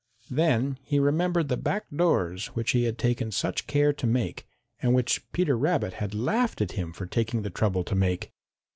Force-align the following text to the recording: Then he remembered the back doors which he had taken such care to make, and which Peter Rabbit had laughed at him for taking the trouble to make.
Then 0.31 0.79
he 0.81 0.97
remembered 0.97 1.47
the 1.47 1.57
back 1.57 1.85
doors 1.95 2.47
which 2.55 2.71
he 2.71 2.85
had 2.85 2.97
taken 2.97 3.31
such 3.31 3.67
care 3.67 3.93
to 3.93 4.07
make, 4.07 4.47
and 4.81 4.95
which 4.95 5.31
Peter 5.31 5.55
Rabbit 5.55 5.93
had 5.93 6.15
laughed 6.15 6.59
at 6.59 6.71
him 6.71 6.91
for 6.91 7.05
taking 7.05 7.43
the 7.43 7.51
trouble 7.51 7.83
to 7.83 7.93
make. 7.93 8.31